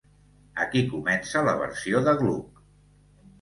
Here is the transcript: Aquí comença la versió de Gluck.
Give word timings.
Aquí 0.63 0.81
comença 0.93 1.43
la 1.49 1.53
versió 1.59 2.01
de 2.09 2.17
Gluck. 2.23 2.65